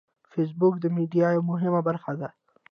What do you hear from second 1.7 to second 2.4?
برخه ده